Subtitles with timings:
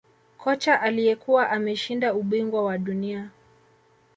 [0.37, 3.29] Kocha aliyekuwa ameshinda ubingwa wa dunia